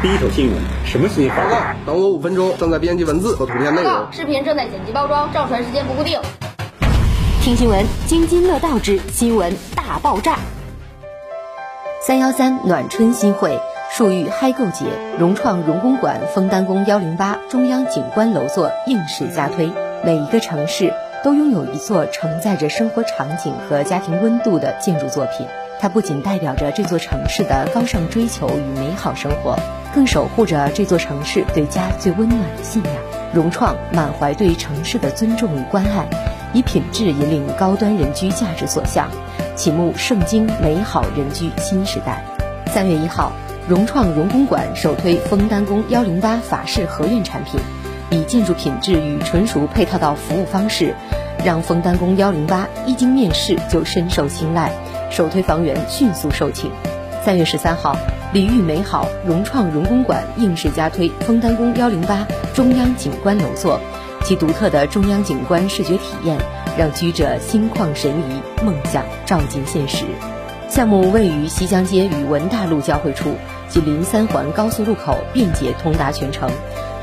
[0.00, 0.56] 第一手新闻，
[0.86, 1.36] 什么新闻？
[1.36, 3.92] 报告，等我五分钟，正在编辑文字和图片内容。
[4.12, 6.20] 视频正在剪辑包装，上传时间不固定。
[7.42, 10.38] 听新闻，津津乐道之新闻大爆炸。
[12.00, 13.58] 三幺三暖春新会，
[13.90, 14.84] 树欲嗨购节，
[15.18, 19.68] 融创荣公馆枫丹宫幺零八中央景观楼座应势加推。
[20.04, 20.94] 每一个城市
[21.24, 25.48] 都拥有一座承载着生活场景和家庭温度的建筑作品。
[25.80, 29.56] 它不仅代表着这座城市的高尚追求与美好生活，
[29.98, 32.92] 更守护着这座城市对家最温暖的信仰。
[33.34, 36.06] 融创满怀对城市的尊重与关爱，
[36.52, 39.08] 以品质引领高端人居价值所向，
[39.56, 42.24] 启幕圣经美好人居新时代。
[42.68, 43.32] 三月一号，
[43.66, 47.58] 融创荣公馆首推枫丹宫幺零八法式合院产品，
[48.10, 50.94] 以建筑品质与纯熟配套到服务方式，
[51.44, 54.70] 让枫丹宫幺零八一经面世就深受青睐。
[55.10, 56.70] 首推房源迅速售罄。
[57.24, 57.96] 三月十三号，
[58.30, 63.80] 礼遇美好，融创融公馆应势加推枫丹宫幺零八中央景观楼座，
[64.22, 66.36] 其独特的中央景观视觉体验，
[66.76, 70.04] 让居者心旷神怡，梦想照进现实。
[70.68, 73.34] 项目位于西江街与文大路交汇处，
[73.70, 76.50] 紧邻三环高速路口，便捷通达全城。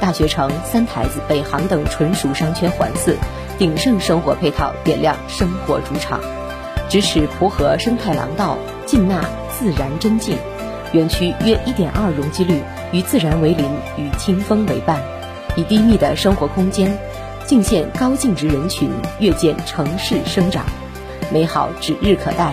[0.00, 3.14] 大学城、三台子、北航等纯熟商圈环伺，
[3.58, 6.18] 鼎盛生活配套点亮生活主场。
[6.88, 10.38] 咫尺蒲河生态廊道，尽纳自然真境。
[10.92, 12.60] 园区约一点二容积率，
[12.92, 15.00] 与自然为邻，与清风为伴，
[15.56, 16.98] 以低密的生活空间，
[17.46, 20.64] 尽现高净值人群，跃见城市生长，
[21.32, 22.52] 美好指日可待。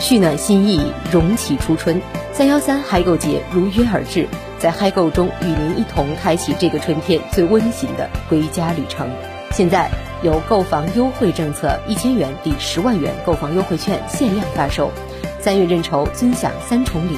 [0.00, 2.00] 煦暖心意，融启初春。
[2.32, 9.08] 三幺三嗨购节如约而至，在嗨购中与您一同开启这个春天最温馨的归家旅程。
[9.52, 9.90] 现在。
[10.22, 14.90] 有购房优惠政策，一千元抵十万元购房优惠券限量发售，
[15.46, 17.16] 三月认筹尊享三重礼，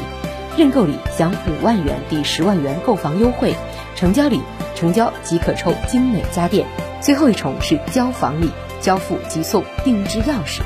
[0.54, 3.54] 认购礼享五万元抵十万元购房优惠，
[3.96, 4.38] 成交礼
[4.74, 6.66] 成交即可抽精美家电，
[7.00, 8.50] 最后一重是交房礼，
[8.82, 10.60] 交付即送定制钥匙。